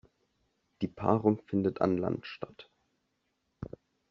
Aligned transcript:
Die 0.81 0.87
Paarung 0.87 1.43
findet 1.45 1.79
an 1.79 1.95
Land 1.95 2.25
statt. 2.25 2.71